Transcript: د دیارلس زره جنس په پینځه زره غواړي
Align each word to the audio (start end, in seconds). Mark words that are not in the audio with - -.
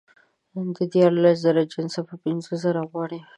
د 0.75 0.77
دیارلس 0.93 1.35
زره 1.45 1.61
جنس 1.73 1.95
په 2.07 2.15
پینځه 2.23 2.53
زره 2.63 2.81
غواړي 2.89 3.19